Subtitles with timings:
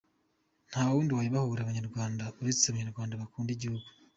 [0.69, 3.87] Nta wundi wabibohora, Abanyarwanda, uretse Abanyarwanda bakunda igihugu.